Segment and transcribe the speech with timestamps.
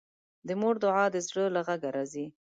[0.47, 2.25] د مور دعا د زړه له غږه راځي